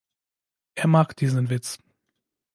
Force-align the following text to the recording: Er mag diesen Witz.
Er 0.73 0.87
mag 0.87 1.15
diesen 1.15 1.51
Witz. 1.51 1.77